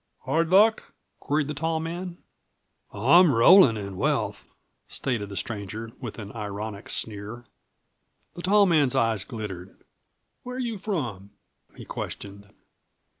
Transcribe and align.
"Hard 0.21 0.49
luck?" 0.49 0.93
queried 1.19 1.47
the 1.47 1.53
tall 1.53 1.79
man. 1.79 2.17
"I'm 2.91 3.31
rollin' 3.31 3.77
in 3.77 3.97
wealth," 3.97 4.49
stated 4.87 5.29
the 5.29 5.35
stranger, 5.35 5.91
with 5.99 6.17
an 6.17 6.31
ironic 6.35 6.89
sneer. 6.89 7.45
The 8.33 8.41
tall 8.41 8.65
man's 8.65 8.95
eyes 8.95 9.23
glittered. 9.23 9.79
"Where 10.41 10.57
you 10.57 10.79
from?" 10.79 11.29
he 11.77 11.85
questioned. 11.85 12.51